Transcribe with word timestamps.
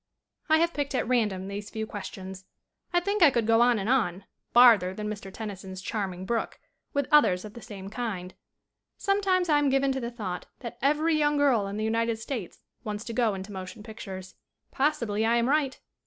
I 0.49 0.57
have 0.57 0.73
picked 0.73 0.95
at 0.95 1.07
random 1.07 1.47
these 1.47 1.69
few 1.69 1.85
questions. 1.85 2.45
I 2.91 3.01
think 3.01 3.21
I 3.21 3.29
could 3.29 3.45
go 3.45 3.61
on 3.61 3.77
and 3.77 3.87
on, 3.87 4.23
farther 4.51 4.95
than 4.95 5.07
Mr. 5.07 5.31
Tennyson's 5.31 5.79
charming 5.79 6.25
brook, 6.25 6.59
with 6.91 7.07
others 7.11 7.45
of 7.45 7.53
the 7.53 7.61
same 7.61 7.87
kind. 7.91 8.33
Sometimes 8.97 9.47
I 9.47 9.59
am 9.59 9.69
given 9.69 9.91
to 9.91 9.99
the 9.99 10.09
thought 10.09 10.47
that 10.61 10.79
every 10.81 11.15
young 11.15 11.37
girl 11.37 11.67
in 11.67 11.77
the 11.77 11.83
United 11.85 12.17
States 12.17 12.57
wants 12.83 13.03
to 13.03 13.13
go 13.13 13.35
into 13.35 13.51
motion 13.51 13.83
pictures. 13.83 14.33
SCREEN 14.73 14.73
ACTING 14.73 14.77
21 14.77 14.89
Possibly 14.89 15.23
I 15.27 15.35
am 15.35 15.47
right. 15.47 15.79